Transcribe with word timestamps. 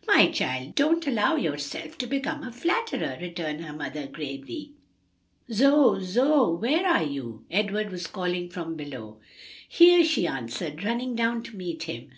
'""My 0.06 0.30
child, 0.30 0.74
don't 0.74 1.06
allow 1.06 1.36
yourself 1.36 1.96
to 1.96 2.06
become 2.06 2.42
a 2.42 2.52
flatterer," 2.52 3.16
returned 3.22 3.64
her 3.64 3.72
mother 3.72 4.06
gravely. 4.06 4.72
"Zoe, 5.50 6.04
Zoe, 6.04 6.58
where 6.58 6.86
are 6.86 7.02
you?" 7.04 7.46
Edward 7.50 7.90
was 7.90 8.06
calling 8.06 8.50
from 8.50 8.76
below. 8.76 9.16
"Here," 9.66 10.04
she 10.04 10.26
answered, 10.26 10.84
running 10.84 11.14
down 11.16 11.42
to 11.44 11.56
meet 11.56 11.84
him. 11.84 12.10